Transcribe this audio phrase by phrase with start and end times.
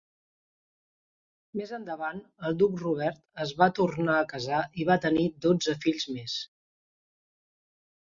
[1.59, 6.07] Més endavant, el duc Robert es va tornar a casar i va tenir dotze fills
[6.17, 6.39] més.